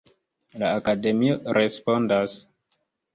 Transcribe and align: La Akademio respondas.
La 0.61 0.69
Akademio 0.77 1.35
respondas. 1.57 2.39